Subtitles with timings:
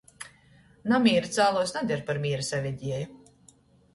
[0.93, 3.13] Namīra cāluojs nader par mīra savedieju.